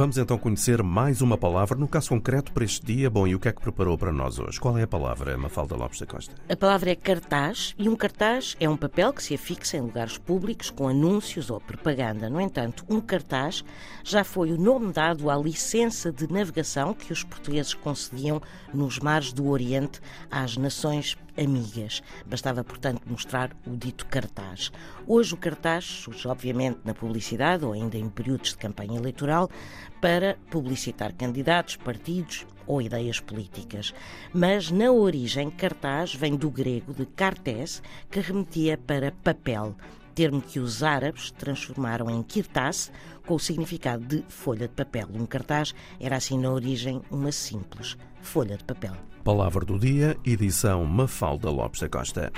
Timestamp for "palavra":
1.36-1.76, 4.86-5.36, 6.56-6.88, 49.24-49.64